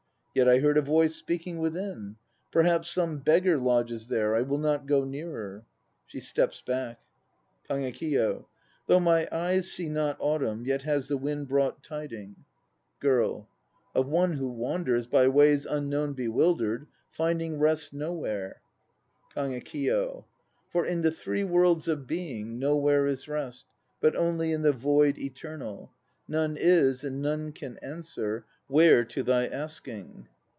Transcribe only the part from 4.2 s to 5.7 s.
I will not go nearer.